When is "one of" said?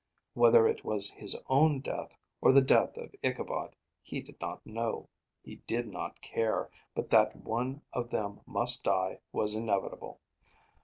7.35-8.09